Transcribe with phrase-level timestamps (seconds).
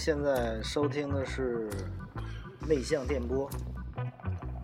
[0.00, 1.68] 您现在收听的是
[2.66, 3.50] 内向电波，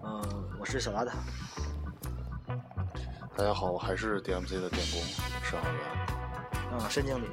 [0.02, 1.10] 嗯、我是小邋遢。
[3.36, 4.98] 大家好，我还是 DMC 的电工
[5.42, 5.80] 沈浩源。
[6.72, 7.26] 嗯，申经理。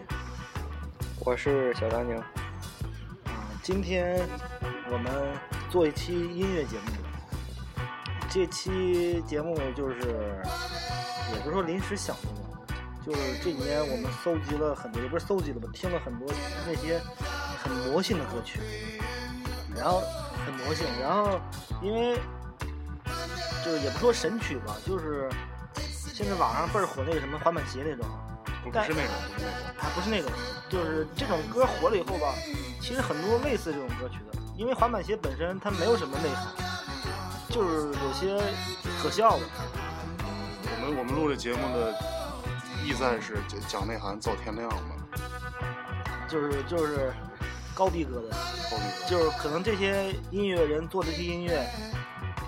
[1.22, 2.22] 我是小张宁。
[3.24, 3.32] 嗯，
[3.64, 4.28] 今天
[4.92, 5.34] 我们
[5.72, 6.92] 做一期音乐节目。
[8.30, 10.42] 这期节目就是，
[11.34, 12.24] 也不是说临时想的
[12.68, 12.76] 吧，
[13.06, 16.28] 就是这几年我们搜集了很多，也不是搜集了吧，听了很多
[16.68, 17.23] 那些很
[17.74, 18.60] 魔性的歌曲，
[19.76, 20.02] 然后
[20.46, 21.40] 很魔性，然后
[21.82, 22.20] 因为
[23.64, 25.30] 就是也不说神曲吧，就是
[26.14, 28.06] 现在网上倍儿火那个什么滑板鞋那种。
[28.64, 29.52] 不是那种，不是那种。
[29.78, 30.32] 还不是那种，
[30.70, 32.34] 就是这种歌火了以后吧，
[32.80, 36.48] 其实很多类似这种歌曲的，因为滑板鞋本身它没有什么内涵，
[37.50, 38.42] 就是有些
[39.02, 39.44] 可笑的。
[40.64, 41.94] 我们我们录这节目的
[42.86, 44.96] 意在是讲讲内涵，造天亮嘛。
[46.30, 47.14] 就是就是
[47.74, 48.36] 高逼格的，
[49.08, 51.68] 就是可能这些音乐人做这些音乐，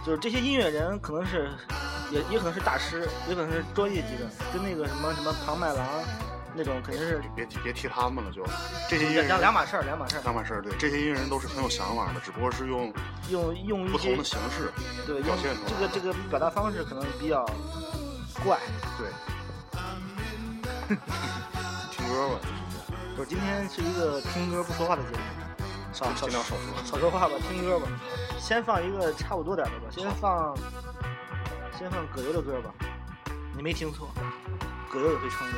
[0.05, 1.49] 就是这些音乐人可能是
[2.11, 5.85] 也也可能是大师，也可能是专业级的，跟那个什么什么庞麦郎
[6.57, 8.41] 那种肯定是别提别提他们了，就
[8.89, 10.21] 这些音乐两人两码事儿，两码事儿。
[10.21, 10.61] 两码事儿。
[10.61, 12.93] 对，这些音乐人都是很有想法的，只不过是用
[13.29, 14.71] 用用不同的形式
[15.05, 17.45] 对用表现出来这个这个表达方式可能比较
[18.43, 18.57] 怪。
[18.97, 19.09] 对。
[21.91, 22.39] 听歌吧，
[23.15, 25.17] 不是，今天是一个听歌不说话的节目，
[25.93, 26.57] 少少少说。
[26.83, 27.87] 少说话吧，听歌吧。
[28.37, 30.53] 先放一个差不多点的吧，先放
[31.79, 32.73] 先放葛优的歌吧。
[33.55, 34.09] 你没听错，
[34.91, 35.53] 葛优也会唱歌。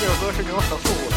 [0.00, 1.16] 这首歌是那种很复古的，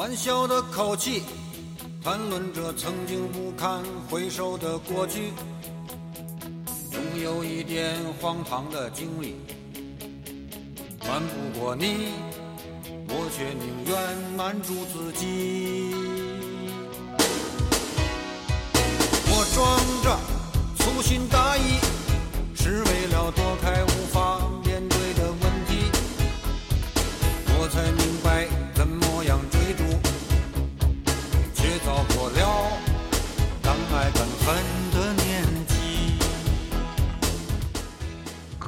[0.00, 1.24] 玩笑的口气
[2.02, 5.30] 谈论着曾经不堪回首的过去，
[6.90, 9.36] 总有一点荒唐的经历，
[11.00, 12.14] 瞒不过你，
[13.08, 15.94] 我却宁愿瞒住自己。
[19.26, 20.18] 我装着
[20.78, 21.38] 粗心大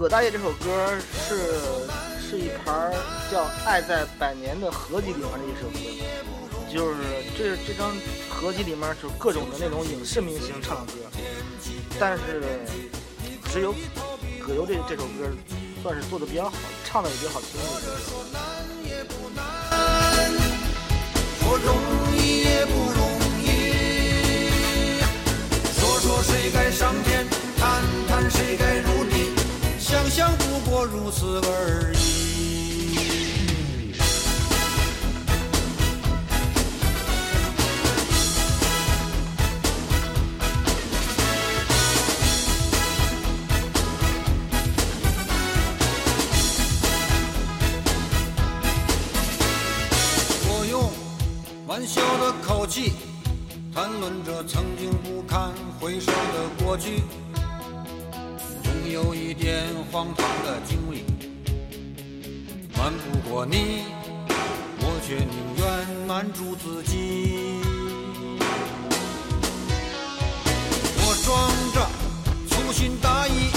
[0.02, 0.98] 葛大爷这首歌
[1.28, 1.60] 是
[2.20, 2.92] 是一盘
[3.30, 5.78] 叫《爱在百年》的合集里面的一首歌，
[6.68, 6.98] 就是
[7.38, 7.94] 这这张
[8.28, 10.98] 合集里面就各种的那种影视明星唱的歌，
[12.00, 12.42] 但是
[13.52, 13.72] 只有
[14.44, 15.30] 葛优这这首歌
[15.84, 16.52] 算是做的比较好，
[16.84, 18.26] 唱的也比较好听的一首歌。
[21.38, 21.76] 说容
[22.18, 23.08] 易也不容
[23.40, 24.98] 易，
[25.78, 27.24] 说说谁该上天，
[27.56, 29.30] 谈谈谁该入地，
[29.92, 31.98] 想想不过如此而已。
[50.48, 50.90] 我用
[51.66, 52.94] 玩笑的口气
[53.74, 57.02] 谈论着曾经不堪回首的过去，
[59.92, 61.04] 荒唐的经历，
[62.74, 63.82] 瞒不过你，
[64.80, 67.60] 我却宁愿瞒住自己。
[70.96, 71.86] 我装着
[72.48, 73.50] 粗心大意，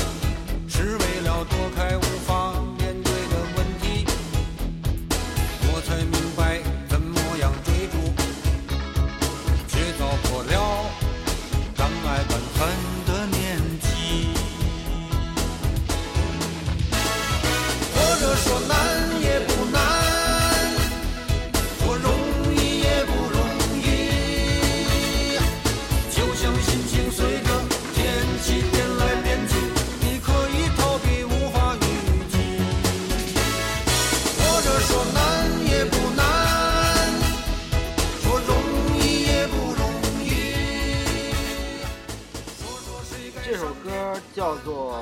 [44.56, 44.98] 叫做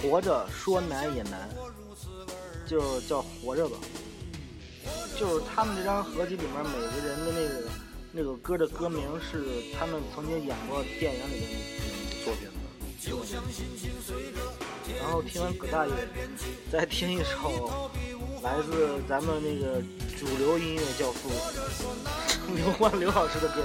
[0.02, 1.48] 《活着说难也难》，
[2.68, 3.76] 就叫活着吧。
[5.16, 7.70] 就是他们这张合集里面每个人的那个
[8.12, 9.44] 那个歌的歌名是
[9.78, 12.48] 他们曾经演过电影里的作品。
[14.98, 15.92] 然后听完葛大爷，
[16.72, 17.88] 再听一首
[18.42, 19.80] 来自咱们那个
[20.18, 21.30] 主流音乐教父
[22.54, 23.62] 刘欢刘老师的歌，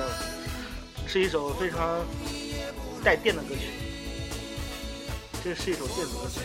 [1.07, 2.05] 是一首非常
[3.03, 3.71] 带电的歌曲。
[5.43, 6.39] 这是一首电子歌曲。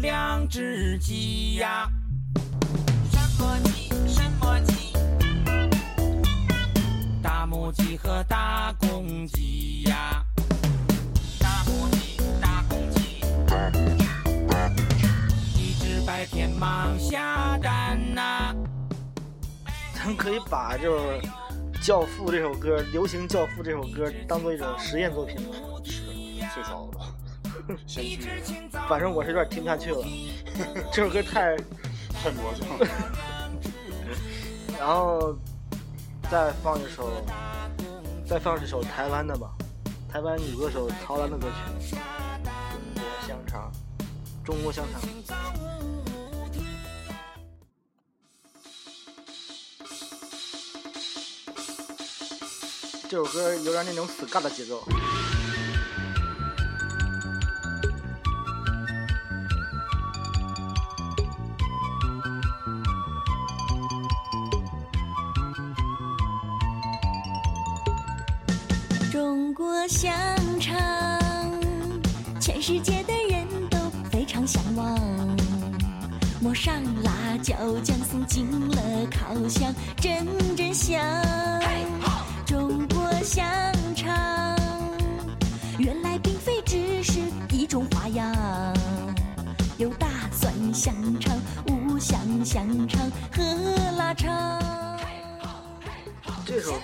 [0.00, 1.86] 两只鸡呀，
[3.12, 3.90] 什么鸡？
[4.08, 4.94] 什么鸡？
[7.22, 10.24] 大母鸡和大公鸡呀，
[11.38, 13.20] 大母鸡，大公鸡，
[15.58, 18.54] 一只白天忙下蛋呐、
[19.94, 21.20] 咱可以把就是
[21.86, 25.48] 《教父》这首歌，流行《教父》这首歌当做一种实验作品吗？
[25.84, 26.04] 是
[26.54, 27.04] 最早的吧，
[27.86, 28.20] 先驱
[28.70, 30.04] 的，反正我是有点听不下去了，
[30.92, 31.56] 这首歌太……
[32.22, 32.86] 太魔性了。
[34.78, 35.34] 然后
[36.30, 37.10] 再放一首，
[38.28, 39.50] 再放一首台湾的吧，
[40.10, 41.46] 台湾女歌手曹兰的歌
[41.80, 41.96] 曲
[42.74, 43.72] 《中国香肠》，
[44.44, 45.00] 中国香肠。
[53.08, 54.84] 这首歌有点那种死尬的节奏。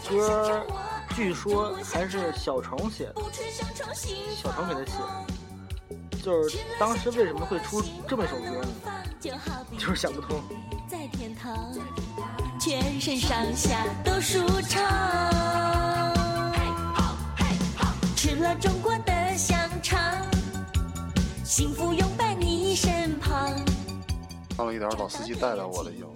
[0.08, 0.64] 歌
[1.14, 3.22] 据说还是小虫写的，
[4.36, 5.26] 小虫给他写的。
[6.22, 8.68] 就是当时为什么会出这么一首歌呢？
[9.78, 10.42] 就是想不通。
[10.88, 11.72] 在天堂，
[12.60, 14.82] 全身上下都舒畅。
[18.16, 20.00] 吃了中国的香肠，
[21.44, 21.92] 幸福
[22.38, 23.52] 你身旁。
[24.56, 26.00] 看了一点老司机带带我的影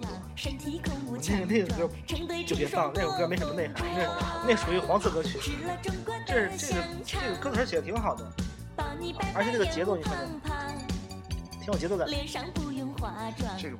[1.47, 1.93] 那个那个歌
[2.45, 5.39] 就别放，那首歌没什么内涵，那那属于黄色歌曲。
[6.25, 8.31] 这这个这个歌词写的挺好的，
[9.33, 10.77] 而且这个节奏你看看胖胖
[11.59, 12.07] 挺有节奏感。
[12.07, 13.77] 脸上不用化妆，这个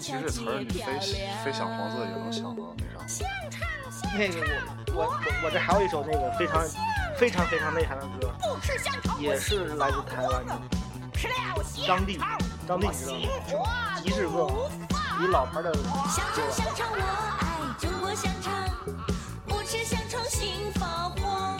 [0.00, 0.98] 其实词儿你非。
[1.44, 3.24] 非想黄色也能想到那啥。
[4.16, 4.40] 那个
[4.94, 5.10] 我我
[5.44, 6.64] 我这还有一首那个非常
[7.16, 8.32] 非常非常内涵的歌，
[9.20, 10.58] 也是来自台湾的
[11.86, 12.18] 张帝，
[12.66, 12.98] 张帝你知
[13.54, 14.00] 道吗？
[14.02, 14.48] 极致歌，
[15.22, 16.50] 一老牌的香肠。
[16.50, 17.00] 香肠，我
[17.40, 17.46] 爱
[17.78, 18.52] 中国香肠。
[19.46, 21.56] 不吃香肠心发慌，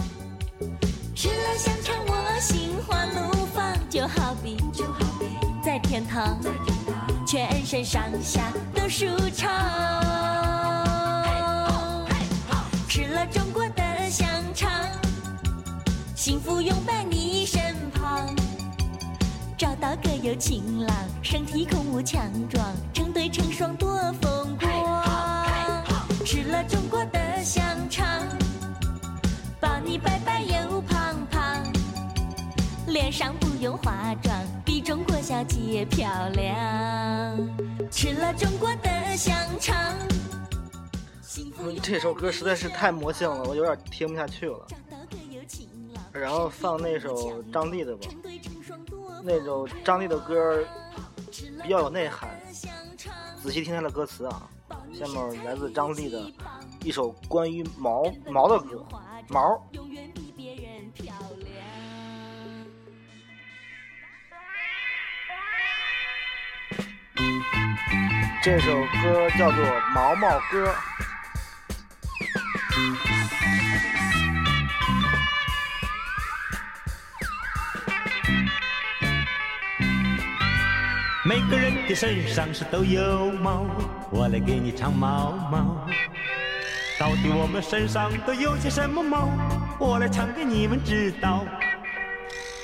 [1.15, 5.27] 吃了香肠我心花怒放，就好比就好比
[5.65, 6.39] 在天堂，
[7.27, 9.51] 全身上下都舒畅。
[12.89, 14.71] 吃了中国的香肠，
[16.15, 17.65] 幸福拥在你身旁。
[17.65, 17.84] 找到
[19.97, 25.45] 个有情郎，身体孔武强壮，成对成双多风光。
[26.25, 28.07] 吃了中国的香肠，
[29.61, 31.63] 把你白白又胖胖，
[32.87, 34.35] 脸上不用化妆，
[34.65, 36.45] 比中国小姐漂亮。
[37.91, 39.77] 吃了中国的香肠，
[41.83, 44.67] 这首歌实在是太魔性了，我有点听不下去了。
[46.13, 48.09] 然后放那首张帝的吧，
[49.27, 50.63] 那首张帝的歌
[51.63, 52.29] 比较有内涵，
[53.43, 54.43] 仔细听他的歌词啊。
[54.93, 56.31] 下面来自张帝的
[56.83, 58.85] 一首关于毛毛的歌，
[59.29, 59.67] 毛。
[68.43, 69.65] 这首歌叫做
[69.95, 70.69] 《毛毛歌》。
[81.27, 83.65] 每个人的身上是都有毛，
[84.11, 85.87] 我来给你唱毛毛。
[87.01, 89.31] 到底我们身上都有些什么毛？
[89.79, 91.43] 我来唱给你们知道。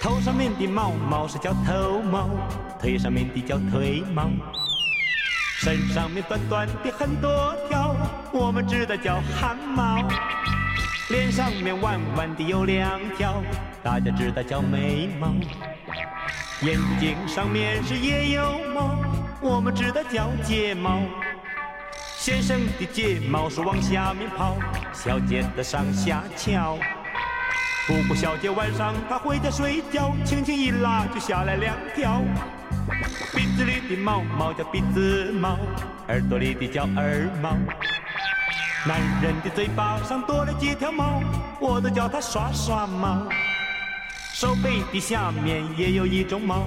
[0.02, 2.29] 头上面的毛毛是叫头毛，
[2.79, 4.29] 腿上面的叫腿毛，
[5.57, 7.97] 身上面短短的很多条，
[8.31, 10.07] 我们知道叫汗毛。
[11.11, 13.43] 脸上面弯弯的有两条，
[13.83, 15.35] 大家知道叫眉毛。
[16.62, 18.97] 眼睛上面是也有毛，
[19.40, 21.00] 我们知道叫睫毛。
[22.17, 24.57] 先生的睫毛是往下面跑，
[24.93, 26.79] 小姐的上下翘。
[27.88, 32.23] 不过小姐晚上她回家睡觉，轻轻一拉就下来两条。
[33.35, 35.59] 鼻子里的毛毛叫鼻子毛，
[36.07, 37.57] 耳朵里的叫耳毛。
[38.87, 41.22] 男人的嘴巴上多了几条毛，
[41.60, 43.28] 我都叫它刷刷毛。
[44.32, 46.62] 手背的下面也有一种毛，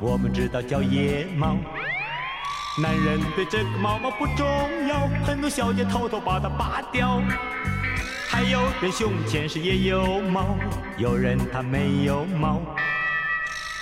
[0.00, 1.56] 我们知道叫腋毛。
[2.82, 4.46] 男人对这个毛毛不重
[4.88, 7.20] 要，很多小姐偷偷把它拔掉。
[8.30, 10.56] 还有人胸前是也有毛，
[10.96, 12.62] 有人他没有毛。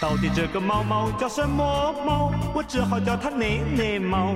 [0.00, 2.32] 到底这个毛毛叫什么毛？
[2.52, 4.34] 我只好叫它内内毛。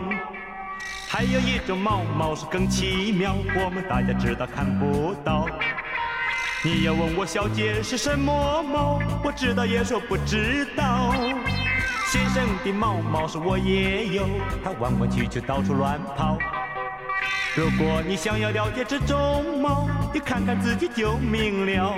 [1.13, 5.45] 还有一种猫猫是更奇妙，我们大家知道看不到。
[6.65, 11.13] 你要问我小姐是什么猫，我知道也说不知道。
[12.13, 14.25] 先生的猫猫是我也有，
[14.63, 16.39] 它弯弯曲曲到处乱跑。
[17.57, 21.93] 如果你想要了解这种猫，你看看自己就明了。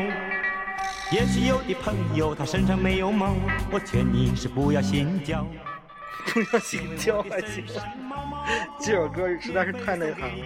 [1.12, 3.34] 也许有的朋友他身上没有毛，
[3.70, 5.46] 我劝你是不要信教。
[6.26, 7.64] 不要心焦还行。
[8.80, 10.44] 这首歌实在是太内涵了。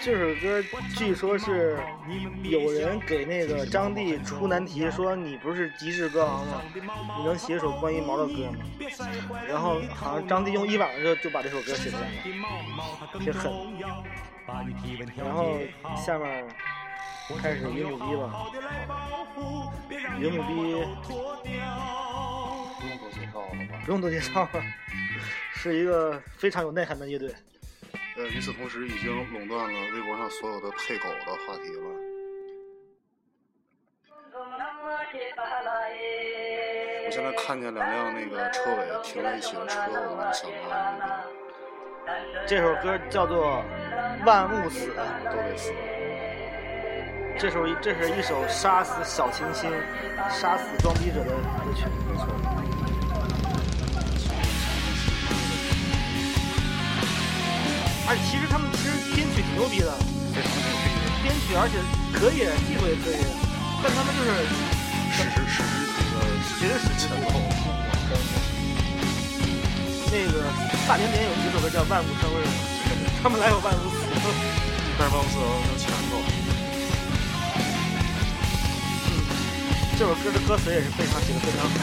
[0.00, 0.62] 这首歌
[0.96, 1.78] 据说是
[2.42, 6.60] 有人给那个张帝出难题，说你不是极致歌王吗？
[7.18, 8.58] 你能写首关于毛的歌吗？
[9.48, 12.08] 然后好像张帝用一晚上就就把这首歌写出来了，
[13.20, 13.52] 挺狠。
[15.16, 15.56] 然后
[15.96, 16.44] 下面
[17.40, 18.46] 开始云母逼吧，
[20.18, 20.84] 云母逼
[22.82, 23.78] 不用多介绍了吧？
[23.86, 24.62] 不用多介绍了，
[25.54, 27.32] 是一个非常有内涵的乐队。
[28.16, 31.84] 呃，与此同时，已经垄断了微博上所有的配狗的话题了。
[37.04, 41.06] 我现在看见两辆那个车尾停在一起的车，我就想到那
[42.34, 43.62] 个这首歌叫做
[44.26, 44.90] 《万物死》，
[45.30, 45.72] 都得死。
[47.38, 49.70] 这首这是一首杀死小清新、
[50.28, 51.86] 杀死装逼者的歌曲。
[52.08, 52.61] 没错。
[58.12, 59.88] 而且其实他们其实编曲挺牛逼的，
[61.24, 61.80] 编曲而且
[62.12, 63.24] 可以，技术也可以，
[63.80, 64.28] 但他们就是
[65.16, 66.20] 史诗史诗级的
[66.60, 67.40] 绝对是前奏。
[70.12, 70.44] 那个
[70.84, 72.44] 大连点有一首歌叫《万物生日》，
[73.24, 74.04] 他们来有万物死。
[75.00, 76.20] 但是万斯有前奏，
[79.96, 81.80] 这首歌的歌词也是非常写的非常好。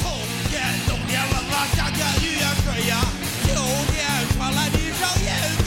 [0.00, 0.16] 冬
[0.48, 3.04] 天冬天冷啊，夏天雨呀水呀，
[3.46, 3.54] 秋
[3.92, 5.65] 天传来地上阴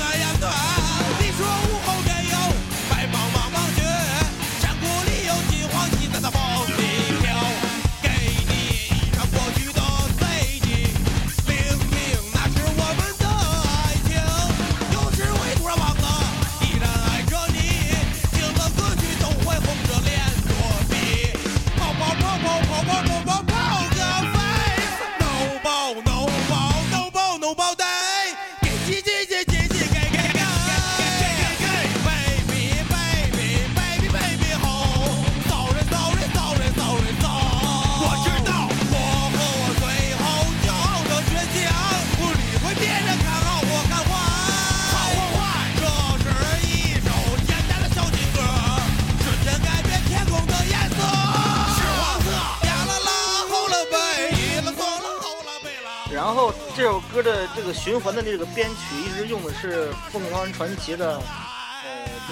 [57.90, 61.26] 循环的那个编曲一直用的是凤凰传奇的呃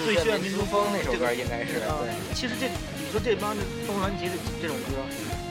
[0.04, 2.14] 《最炫民族风》那首歌应该是啊对。
[2.32, 5.02] 其实这你说这帮凤凰传奇的这种歌，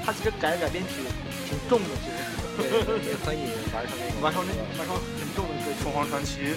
[0.06, 1.04] 它其实改改编曲
[1.44, 2.16] 挺重的，其实
[2.56, 2.72] 对
[3.04, 5.84] 也可以玩成那个完成那完成很重的歌曲。
[5.84, 6.56] 凤凰传奇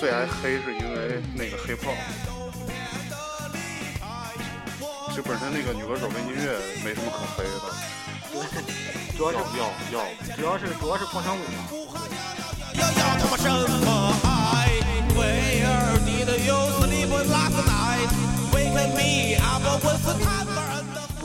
[0.00, 1.92] 最爱黑是因为那个黑炮。
[5.10, 7.60] 其实本身那个女歌手跟音乐没什么可黑的，
[9.18, 11.68] 主要是要要要主要是主要是广场舞嘛。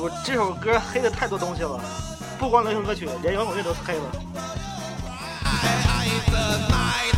[0.01, 1.79] 我这首歌黑了太多东西了
[2.37, 4.01] 不光流行歌曲，连摇滚乐都是黑了
[5.43, 7.13] I, i the night,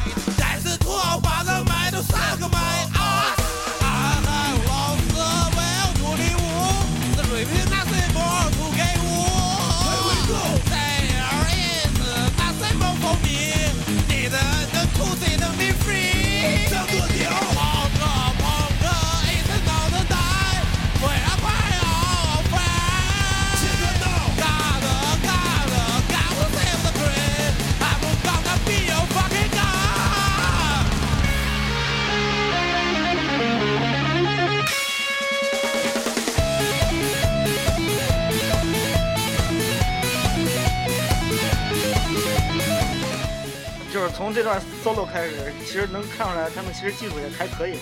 [44.21, 47.79] 从这段 solo 开始，其实能看出来他们其实技术也还可以，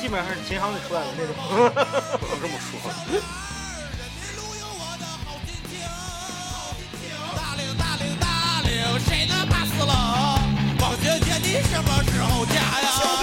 [0.00, 1.34] 基本上是琴行里出来的那种。
[2.20, 2.78] 不能这么说。
[7.34, 10.38] 大领大领大领，谁能打死了？
[10.78, 13.21] 王姐姐，你什么时候嫁呀？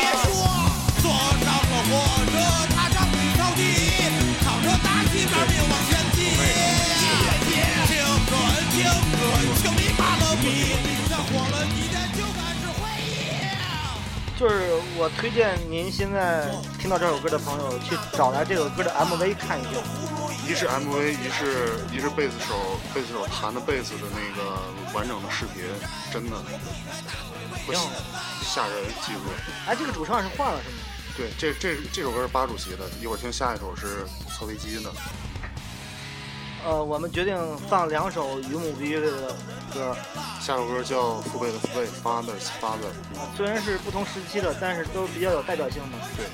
[14.39, 16.49] 就是我推荐您现在
[16.79, 19.69] 听到这首歌的朋友去找来这首歌的 MV 看一下。
[20.47, 24.57] 一是 MV，一是一是贝斯手贝斯手弹的贝斯的那个
[24.93, 25.65] 完整的视频，
[26.09, 26.37] 真的
[27.65, 27.89] 不挺好
[28.41, 29.19] 吓人，记住。
[29.67, 30.77] 哎，这个主唱是换了是吗？
[31.17, 34.89] 对，这这这首歌是八主席的，一会儿听下一首是侧飞机的。
[36.65, 39.33] 呃，我们决定放两首鱼目鱼的
[39.73, 39.95] 歌，
[40.41, 42.91] 下首歌叫《父辈的父辈》，Father's Father。
[43.35, 45.97] 虽然是不同时期的，但是都比较有代表性的。
[46.17, 46.25] 对，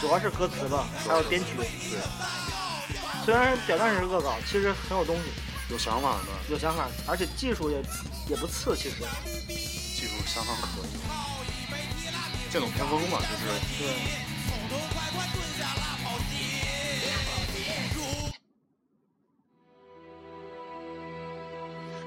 [0.00, 1.56] 主要是歌词吧，还有编曲。
[1.56, 1.98] 对，
[3.24, 5.22] 虽然表面是恶搞，其实很有东西，
[5.70, 7.82] 有想法的，有想法，而且技术也
[8.28, 8.96] 也不次，其实。
[9.48, 10.90] 技术相当可以。
[12.50, 14.29] 剑走偏锋嘛，就是对。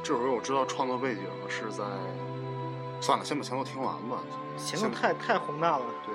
[0.04, 1.82] 这首歌我知道创作背景是在，
[3.00, 4.18] 算了，先把前奏听完吧。
[4.58, 5.86] 前奏太太宏大了。
[6.06, 6.14] 对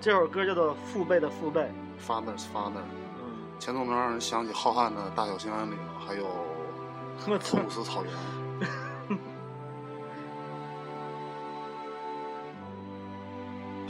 [0.00, 1.60] 这首歌叫做《父辈的父辈》。
[2.00, 2.80] ，Father's Father，
[3.18, 6.24] 嗯，前奏能让人想起浩瀚的大小兴安岭， 还有
[7.26, 7.68] 我操普鲁！
[7.68, 8.12] 斯草原，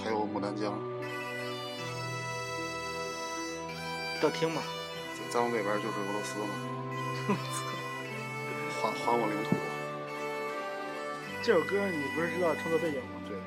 [0.02, 0.72] 还有牡丹江。
[4.22, 4.60] 要听吗？
[5.30, 6.46] 再往北边就是俄罗斯了。
[9.06, 9.54] 还还我领土。
[11.42, 13.22] 这首歌你不是知道创作背景吗？
[13.28, 13.38] 对，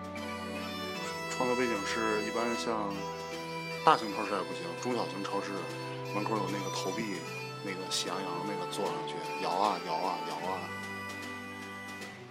[1.35, 2.95] 创作背景是一般像
[3.83, 5.51] 大型超市还不行，中小型超市
[6.15, 7.19] 门口有那个投币，
[7.65, 10.63] 那个喜羊羊那个坐上去摇啊摇啊摇啊。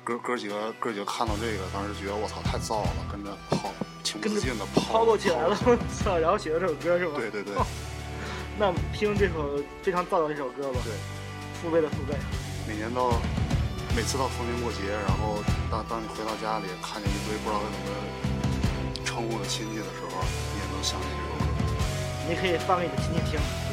[0.02, 3.68] 哥哥几个哥几个看到这个，当时觉得我操太燥了，跟着跑，
[4.02, 6.16] 情不自禁的跑抛过起来了，我 操！
[6.16, 7.12] 然后写了这首歌是吧？
[7.18, 7.54] 对对对
[8.58, 10.80] 那我们听这首非常燥的这首歌吧。
[10.82, 10.94] 对，
[11.60, 12.16] 父辈的父辈。
[12.68, 13.18] 每年到
[13.96, 17.88] 每次到逢年过节，然后当当你回到家里，看见一堆不知道该怎么
[19.07, 21.48] 称呼的亲戚的时候，你也能想起这首歌。
[22.28, 23.67] 你可以放给你的亲戚听。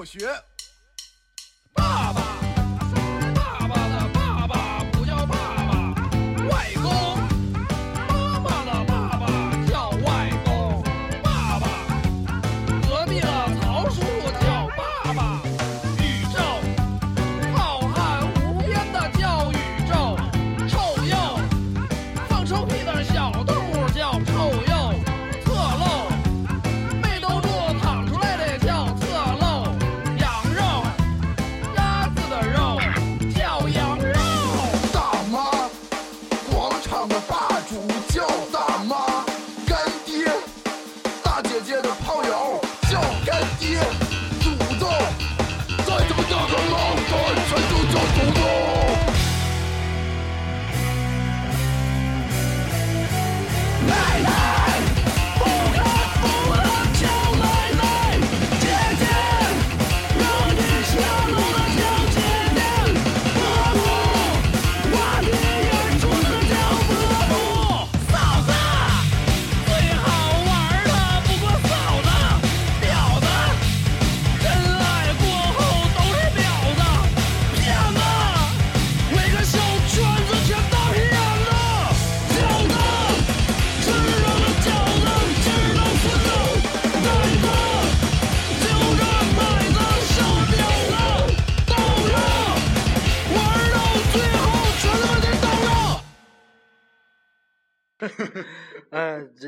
[0.00, 0.59] 我学。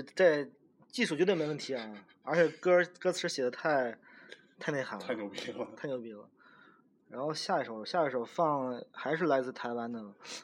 [0.02, 0.50] 这这
[0.88, 1.90] 技术绝对没问题啊！
[2.22, 3.96] 而且歌歌词写的太
[4.58, 5.68] 太内涵了，太牛逼了！
[5.76, 6.28] 太牛逼了。
[7.08, 10.02] 然后下一首，下一首放还是来自台湾的，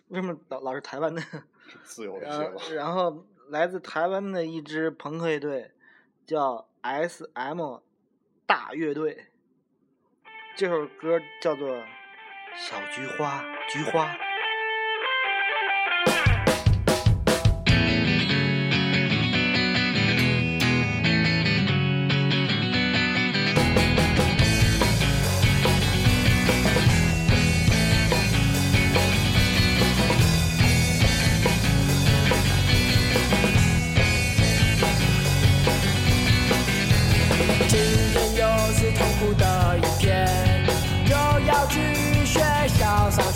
[0.08, 1.22] 为什么老老是台湾的？
[1.84, 2.62] 自由一然后些吧。
[2.74, 5.72] 然后来自台湾的一支朋克乐队
[6.26, 7.78] 叫 S.M
[8.46, 9.26] 大乐队，
[10.56, 11.68] 这首歌叫做
[12.56, 13.42] 《小菊花》，
[13.72, 14.27] 菊花。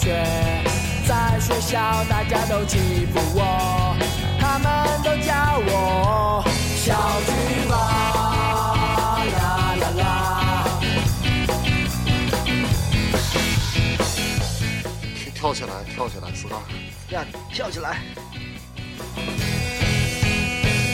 [0.03, 0.19] 学。
[1.07, 3.97] 在学校大家都欺负我，
[4.41, 5.33] 他们都叫
[5.65, 6.93] 我小
[7.25, 7.31] 菊
[7.69, 7.77] 花。
[9.39, 10.03] 啦啦啦，
[15.35, 16.61] 跳起来，跳起来，四杠。
[17.11, 17.99] 呀，跳起来！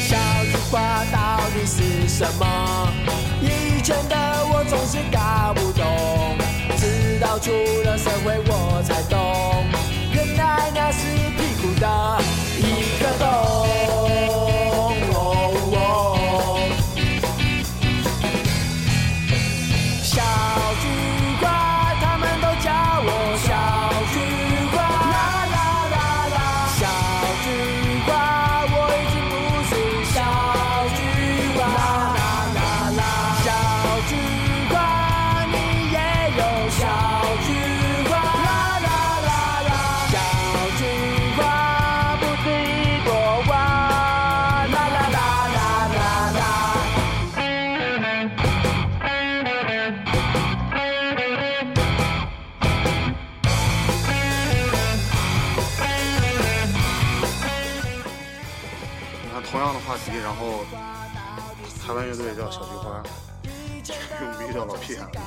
[0.07, 2.45] 小菊花到底是什么？
[3.41, 4.17] 以前的
[4.51, 6.37] 我总是搞不懂，
[7.21, 7.51] 到出
[7.85, 9.65] 了社会我才懂，
[10.13, 12.18] 原来那是屁股大。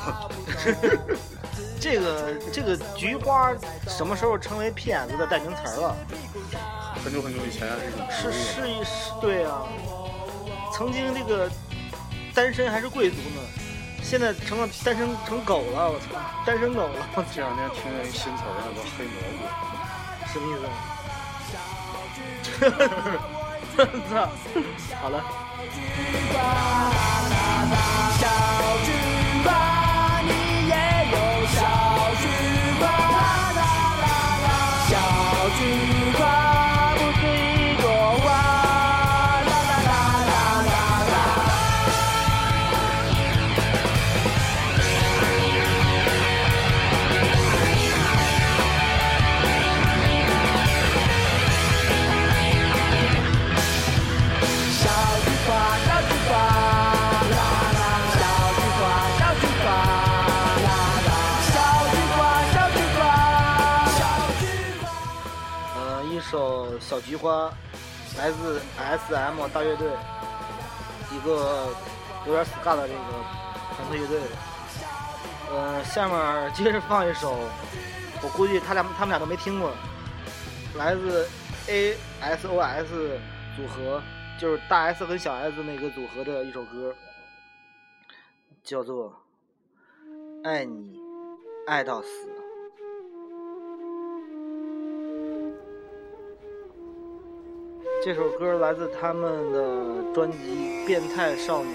[1.80, 3.52] 这个这个菊花
[3.88, 5.96] 什么时候成为骗子的代名词儿了？
[7.04, 9.64] 很久很久以前是一种植是物是是，对啊，
[10.74, 11.50] 曾经这个
[12.36, 13.42] 单身还是贵族呢，
[14.04, 16.06] 现在成了单身成狗了，我操，
[16.46, 19.42] 单身狗了，这两天听见一新词儿叫做黑蘑菇。
[20.32, 20.64] 什么意思？
[24.10, 24.14] 操，
[25.02, 25.24] 好了。
[66.92, 67.50] 小菊花，
[68.18, 69.88] 来自 S.M 大乐队，
[71.10, 71.70] 一个
[72.28, 73.00] 有点 ska 的这个
[73.78, 74.20] 朋克乐队。
[75.50, 77.34] 呃，下面接着放一首，
[78.22, 79.72] 我估计他俩他们俩都没听过，
[80.76, 81.30] 来自
[81.70, 83.18] A.S.O.S
[83.56, 84.02] 组合，
[84.38, 86.94] 就是大 S 和小 S 那个组合的一首歌，
[88.66, 89.06] 叫做
[90.44, 91.00] 《爱你
[91.68, 92.08] 爱到死》。
[98.04, 100.38] 这首歌来自他们的专辑
[100.88, 101.70] 《变态少女》，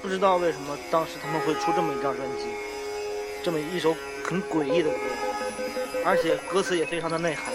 [0.00, 2.44] 不知道为什么当时他们会出这么一张专辑，
[3.42, 4.96] 这么一首很诡异的歌，
[6.04, 7.52] 而且歌词也非常的内涵。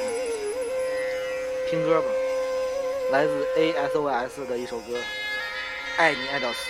[1.70, 2.08] 听歌吧，
[3.14, 4.98] 来自 A.S.O.S 的一首歌
[5.96, 6.70] 《爱你爱到死》。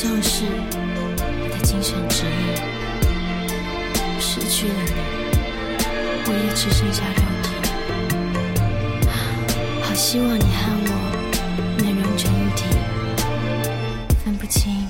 [0.00, 2.30] 像是我的精神指引，
[4.20, 4.92] 失去了你，
[6.24, 7.50] 我也只剩下肉体。
[9.82, 10.90] 好希望你和我
[11.78, 12.62] 能融成一体，
[14.24, 14.88] 分不清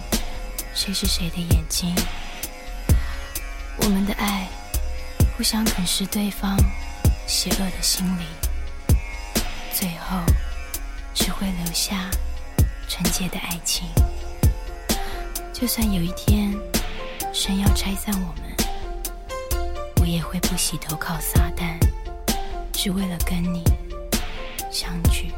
[0.75, 1.95] 谁是谁的眼睛。
[3.79, 4.47] 我们的爱
[5.39, 6.55] 互相啃食对方
[7.27, 8.27] 邪恶的心灵，
[9.73, 10.19] 最后
[11.15, 12.11] 只会留下
[12.87, 13.89] 纯洁的爱情。
[15.61, 16.55] 就算有一天
[17.33, 18.57] 神要拆散我们，
[20.01, 21.77] 我也会不洗头靠撒旦，
[22.73, 23.65] 只为了跟你
[24.71, 25.33] 相聚。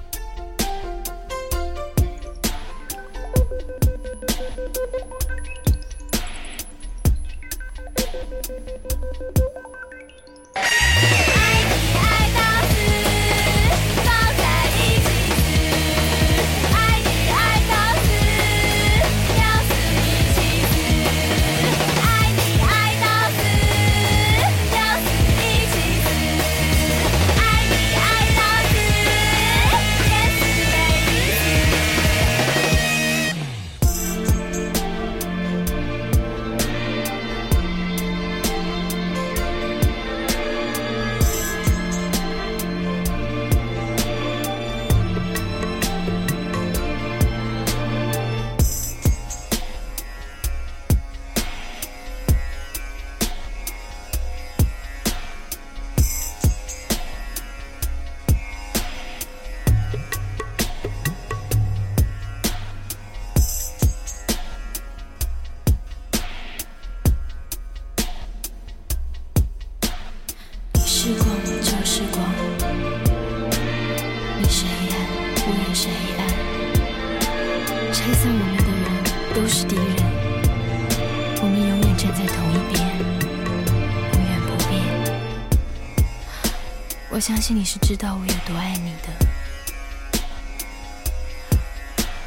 [87.53, 89.09] 你是知道我有多爱你的，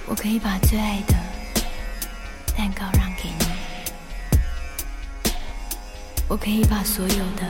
[0.05, 1.13] 我可以把最爱的
[2.57, 3.45] 蛋糕让给你，
[6.27, 7.49] 我可以把所有的。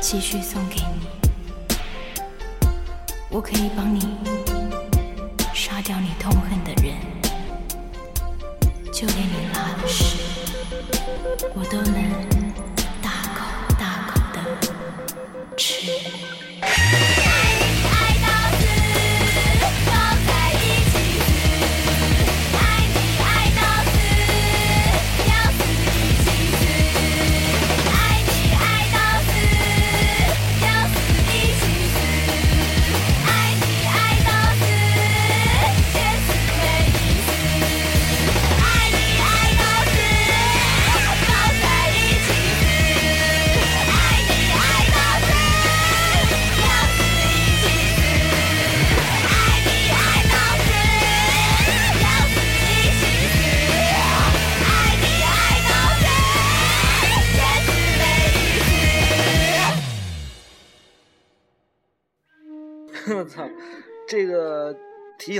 [0.00, 1.08] 继续送给你，
[3.28, 4.16] 我可以帮你
[5.52, 6.94] 杀掉你痛恨的人，
[8.92, 10.16] 就连你拉的屎，
[11.54, 12.33] 我都能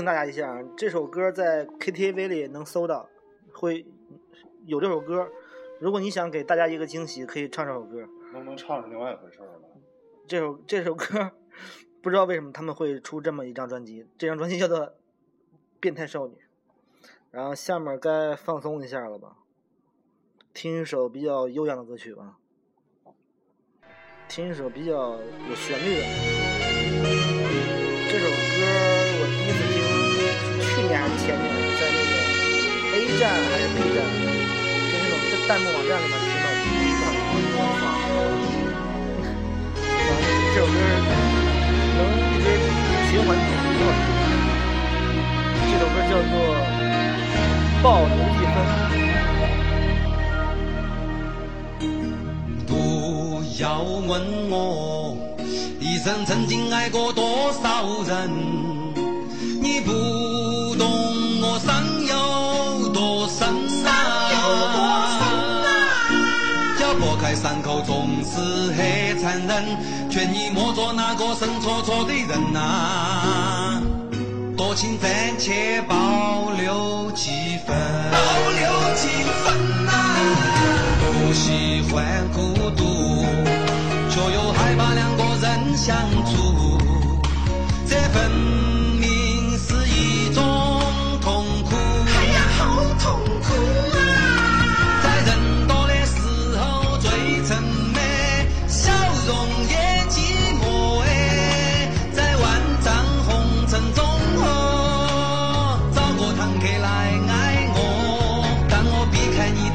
[0.05, 3.09] 大家一下，啊这首歌在 KTV 里能搜到，
[3.51, 3.85] 会
[4.65, 5.27] 有这首歌。
[5.79, 8.07] 如果你想给大家一个惊喜，可以唱这首歌。
[8.31, 9.61] 能不能唱是另外一回事了。
[10.27, 11.31] 这首这首歌，
[12.01, 14.79] 不知道为什么他们会出这么一张专辑，这张专辑叫做
[15.79, 16.33] 《变态少女》。
[17.31, 19.37] 然后下面该放松一下了吧，
[20.53, 22.37] 听一首比较悠扬的歌曲吧，
[24.29, 27.44] 听一首比较有旋律的。
[35.47, 36.57] 弹幕网站里面听到的。
[40.55, 40.73] 这首歌
[41.97, 41.99] 能
[42.31, 42.43] 一直
[43.11, 44.03] 循环听，挺好听。
[45.67, 46.33] 这首歌叫做
[47.83, 48.55] 《暴奴一分》。
[52.65, 52.69] 不
[53.61, 54.09] 要问
[54.49, 54.53] 我
[55.79, 58.31] 一生曾经爱过多少人，
[70.09, 73.81] 劝你莫做那个神戳戳的人呐、
[74.57, 77.75] 多情暂且保留几分，
[78.11, 78.17] 保
[78.51, 79.07] 留几
[79.43, 79.91] 分呐、
[81.01, 83.25] 不喜欢孤独，
[84.09, 86.77] 却又害怕两个人相处，
[87.87, 88.31] 这份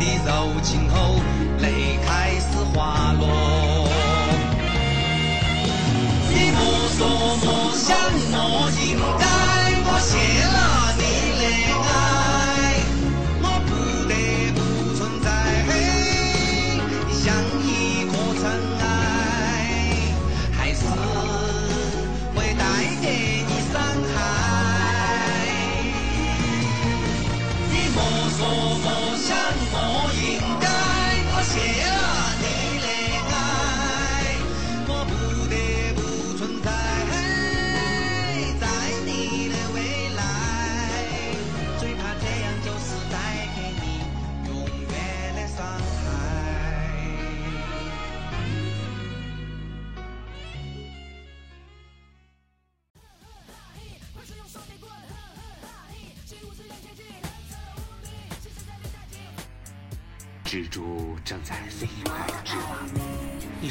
[0.00, 1.09] 避开你柔情后，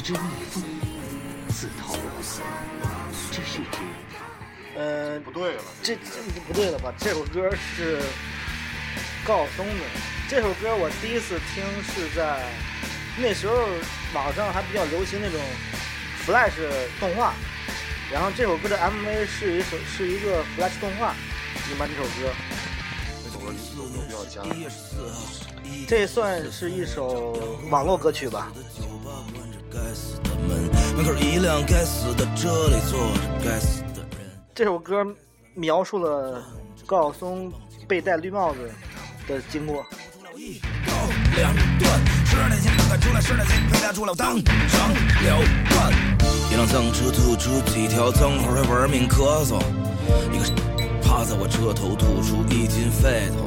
[0.00, 0.18] 一只蜜
[0.50, 0.62] 蜂
[1.50, 2.90] 自投罗网。
[3.30, 3.78] 这是一只
[4.74, 6.00] 呃，不对了，这这
[6.34, 6.90] 就不对了吧？
[6.98, 8.00] 这首歌是
[9.26, 9.84] 高晓松的。
[10.26, 12.50] 这首歌我第一次听是在
[13.18, 13.54] 那时候
[14.14, 15.38] 网上还比较流行那种
[16.24, 16.56] Flash
[16.98, 17.34] 动画，
[18.10, 22.32] 然后这首歌的 MV 是一首是一个 Flash 动画里面这首歌。
[25.86, 27.38] 这算是一首
[27.68, 28.50] 网络歌曲吧。
[30.96, 34.28] 门口一辆该死的，这里坐着该死的人。
[34.54, 35.06] 这首歌
[35.54, 36.42] 描述了
[36.86, 37.52] 高晓松
[37.86, 38.70] 被戴绿帽子
[39.28, 39.84] 的经过。
[41.36, 44.36] 两段，十二年前刚赶出来，十年前陪他出来，我当
[44.68, 45.92] 上了官。
[46.50, 49.60] 一辆脏车吐出几条脏话，还玩命咳嗽。
[50.32, 50.44] 一个
[51.00, 53.46] 趴在我车头吐出一斤肺头。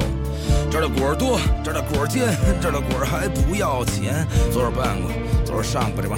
[0.71, 4.25] 这儿的果儿多，这儿的果儿尖，这儿的果儿还不要钱。
[4.75, 5.11] 办过，
[5.53, 6.17] 昨儿上过这帮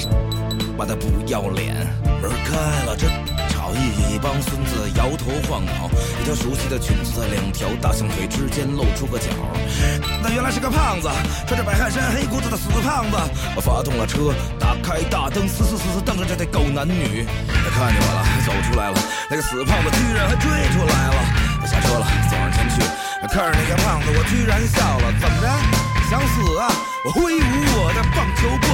[0.77, 1.75] 妈的不要脸。
[2.23, 2.55] 门开
[2.87, 3.05] 了，这
[3.51, 9.27] 吵一帮孙子摇头晃脑，一条熟悉的裙子在两条大象腿之间露出个角。
[10.23, 11.09] 那原来是个胖子，
[11.45, 13.17] 穿着白汗衫、黑裤子的死胖子。
[13.57, 17.27] 我发动了车，打开大灯，死死死死瞪着这对狗男女。
[17.51, 18.97] 他看见我了，走出来了，
[19.29, 21.19] 那个死胖子居然还追出来了。
[21.59, 22.79] 我下车了，走上前去，
[23.27, 25.11] 看着那个胖子，我居然笑了。
[25.19, 25.94] 怎么着？
[26.09, 26.69] 想死啊？
[27.03, 27.45] 我挥舞
[27.81, 28.69] 我的棒球棍。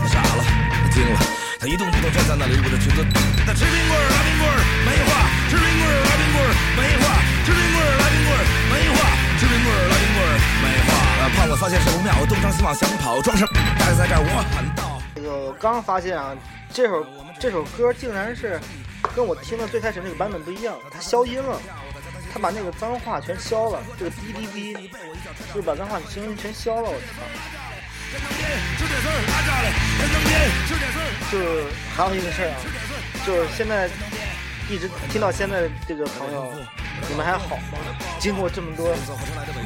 [0.00, 0.44] 他傻了，
[0.82, 1.18] 他惊了，
[1.58, 3.02] 他一动不动站在那里，捂着裙子。
[3.44, 5.10] 他吃冰棍儿，拉冰棍儿，没话；
[5.50, 7.04] 吃冰棍儿，拉冰棍儿，没话；
[7.44, 8.98] 吃冰棍儿，拉冰棍儿，没话；
[9.38, 10.90] 吃冰棍儿，拉冰棍儿，没话。
[11.20, 13.50] 呃胖子发现事不妙，东张西望想跑，装什么？
[13.78, 15.02] 但是在这儿我喊道。
[15.14, 16.34] 这个我刚发现啊，
[16.72, 17.06] 这首
[17.38, 18.60] 这首歌竟然是
[19.14, 21.60] 跟我听的最开始那个版本不一样，它消音了，
[22.32, 24.88] 他把那个脏话全消了，这个哔哔哔，
[25.52, 27.22] 就是把脏话声音全消了，我操！
[31.30, 31.64] 就是
[31.96, 32.56] 还有一个事儿啊，
[33.26, 33.88] 就是现在
[34.68, 36.52] 一直听到现在的这个朋友，
[37.08, 37.62] 你们还好吗？
[38.18, 38.94] 经过这么多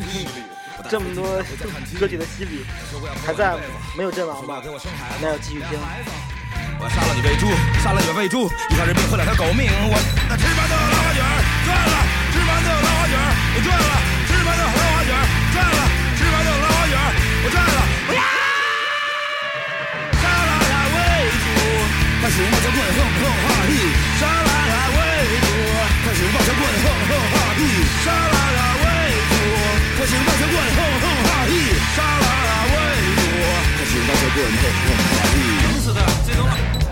[0.91, 1.43] 这么多
[1.99, 2.65] 歌曲的洗礼，
[3.25, 3.57] 还在
[3.97, 4.63] 没有阵亡吧？
[5.21, 5.79] 那要继续听。
[6.79, 7.49] 我杀了你喂猪，
[7.83, 9.71] 杀了你喂猪，一条人命换两条狗命。
[9.89, 9.97] 我
[10.29, 11.29] 那吃饭的老花卷儿
[11.65, 11.97] 赚了，
[12.33, 13.91] 吃饭的老花卷儿我赚了，
[14.29, 15.23] 吃饭的老花卷儿
[15.55, 15.81] 赚了，
[16.19, 17.09] 吃饭的老花卷儿
[17.45, 17.81] 我赚了。
[18.15, 18.21] 呀！
[20.21, 20.99] 杀了他喂
[21.41, 21.47] 猪，
[22.21, 23.73] 开始抱着棍哼哼哈嘿，
[24.21, 24.99] 杀了他喂
[25.41, 25.49] 猪，
[26.05, 27.61] 开始抱着棍哼哼哈嘿，
[28.05, 28.85] 杀了他喂
[29.31, 29.33] 猪，
[29.97, 31.53] 开始抱着棍哼哼哈嘿，
[31.97, 32.77] 杀了他喂
[33.17, 33.25] 猪，
[33.79, 35.74] 开始抱着棍哼哼哈嘿。
[35.95, 36.03] 整死他！
[36.27, 36.43] 这东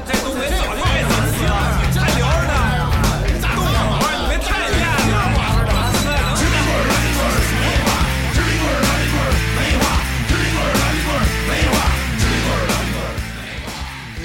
[0.06, 1.50] 这东北早就该死了，
[1.98, 2.54] 还留着呢
[3.26, 3.44] 你咋。
[3.54, 4.06] 动手啊！
[4.14, 5.14] 你们太厉害了！
[6.38, 7.86] 吃冰棍儿，来一棍儿，没话；
[8.32, 9.84] 吃冰棍儿，来一棍儿，没话；
[10.28, 11.74] 吃冰棍儿，来一棍儿，没话；
[12.18, 13.10] 吃冰棍儿，来一棍儿。
[14.22, 14.24] 你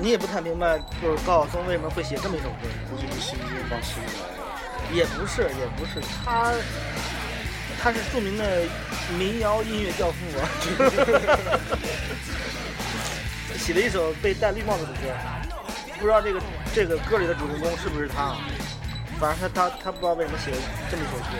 [0.00, 2.66] 你也不太明白，就是高晓松为什么会写这么一首歌？
[2.90, 4.42] 估计是心经帮新来的。
[4.92, 6.52] 也不是，也不是，他
[7.82, 8.62] 他是著名的
[9.16, 10.44] 民谣音乐教父啊，
[13.62, 15.14] 写了一首被戴绿帽子的歌，
[16.00, 16.42] 不知道这个
[16.74, 18.34] 这个歌里的主人公是不是他，
[19.20, 20.56] 反正他他他不知道为什么写了
[20.90, 21.38] 这么一首歌，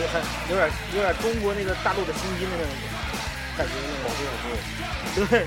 [0.00, 0.20] 有很
[0.50, 2.72] 有点有点中国那个大陆的心经的那种
[3.56, 3.72] 感觉
[5.14, 5.46] 那种，对。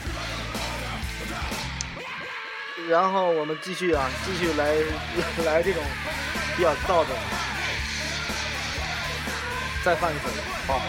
[2.88, 4.74] 然后我们继续啊，继续来
[5.46, 5.84] 来这种
[6.56, 7.10] 比较燥的，
[9.84, 10.30] 再放一首，
[10.68, 10.82] 好，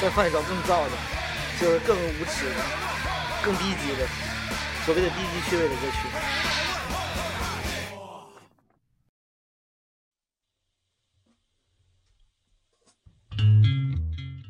[0.00, 0.92] 再放一首更燥的，
[1.60, 2.54] 就是更无耻的、
[3.42, 4.06] 更低级的，
[4.88, 5.20] 所谓的低级
[5.50, 6.08] 趣味的歌曲。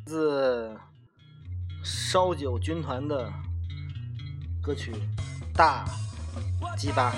[0.06, 0.78] 自
[1.82, 3.28] 烧酒军团的
[4.62, 4.92] 歌曲
[5.52, 5.84] 《大
[6.76, 7.10] 鸡巴》。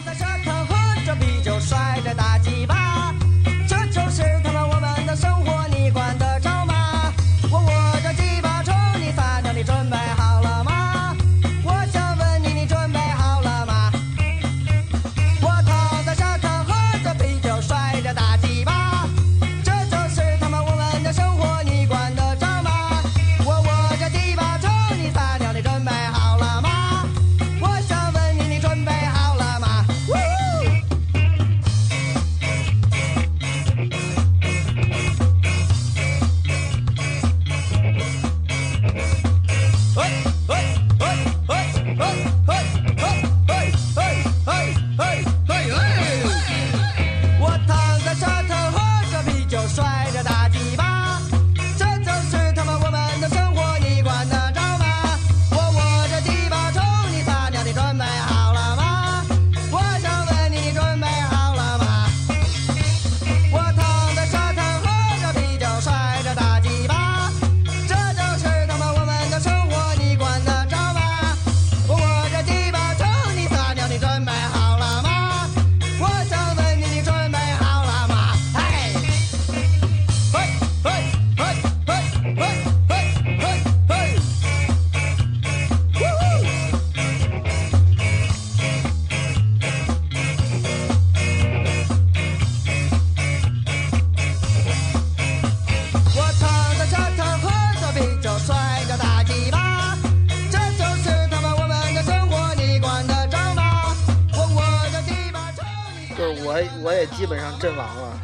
[106.20, 106.52] 就是我
[106.82, 108.20] 我也基本上阵亡了，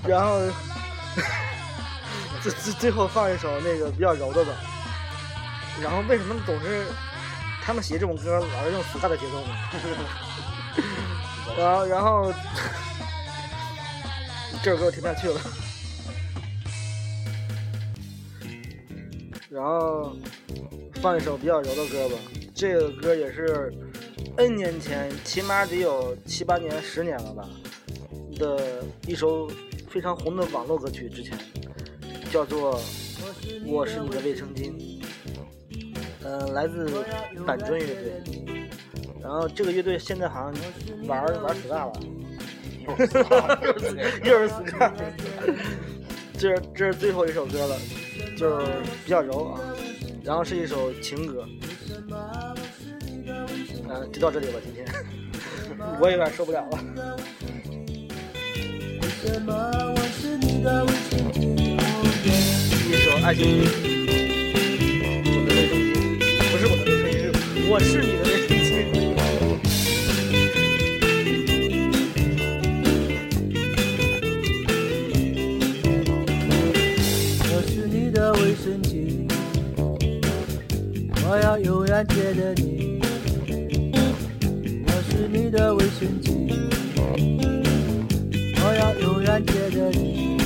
[0.08, 0.40] 然后
[2.42, 4.52] 最最最后放一首那个比较柔的吧。
[5.82, 6.86] 然后为什么总是
[7.62, 9.54] 他们写这种歌老是用死大的节奏呢？
[11.58, 12.32] 然后然后
[14.62, 15.38] 这首歌我听不下去了，
[19.50, 20.16] 然后
[21.02, 22.14] 放一首比较柔的歌吧。
[22.56, 23.70] 这个歌也是
[24.38, 27.46] N 年前，起码得有七八年、十年了吧
[28.38, 29.46] 的一首
[29.90, 31.06] 非常红的网络歌曲。
[31.06, 31.38] 之前
[32.32, 32.80] 叫做
[33.66, 34.72] 《我是你的卫生巾》，
[36.24, 36.90] 呃，来自
[37.46, 38.22] 板砖乐队。
[39.22, 40.54] 然后这个乐队现在好像
[41.06, 41.92] 玩玩 ska 了，
[44.24, 44.92] 又是 ska。
[46.38, 47.76] 这这是最后一首歌了，
[48.38, 48.66] 就是
[49.04, 49.60] 比较柔啊，
[50.24, 51.46] 然后是一首情歌。
[53.88, 54.58] 嗯，就到这里吧。
[54.64, 54.86] 今天
[56.00, 56.78] 我有点受不了了。
[62.88, 63.64] 一首《爱情》，
[65.24, 65.90] 我的卫生巾
[66.50, 68.66] 不是我的卫生巾，我是你的卫生巾。
[77.52, 79.28] 我是你的卫生巾，
[81.28, 82.85] 我要永远贴着你。
[85.36, 86.48] 你的卫生巾。
[88.58, 90.38] 我要永远贴着你，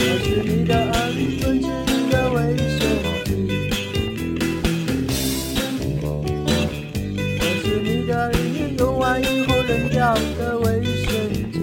[0.00, 2.82] 我是你的二分之一的卫生
[3.24, 3.30] 巾。
[7.38, 8.10] 我是你的
[8.78, 11.06] 用完以后扔掉的卫生
[11.52, 11.54] 巾。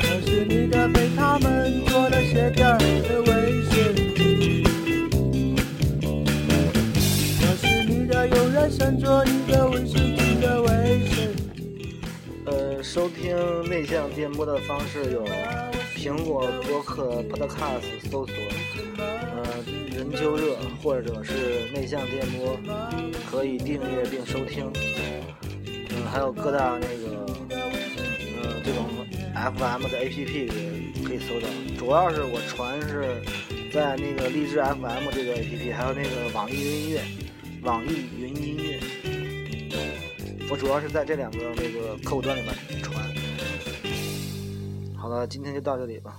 [0.00, 2.66] 我是你的被他们做了鞋垫
[9.00, 10.68] 说你的卫生巾的卫
[11.08, 11.64] 生巾。
[12.44, 13.34] 呃，收听
[13.66, 15.24] 内向电波的方式有
[15.96, 18.34] 苹果播客 Podcast 搜索，
[18.98, 19.42] 呃，
[19.96, 22.58] 人就热，或者是内向电波，
[23.30, 24.70] 可以订阅并收听。
[25.64, 28.84] 嗯、还有各大那个，呃，这种
[29.34, 30.50] FM 的 APP
[31.06, 31.48] 可以搜到。
[31.78, 33.22] 主要是我传是
[33.72, 37.00] 在那个荔枝 FM 这个 APP，还有那个网易云音乐，
[37.62, 38.19] 网易云。
[40.50, 43.06] 我主要是在这两个那个客户端里面传。
[44.96, 46.18] 好了，今天就到这里吧。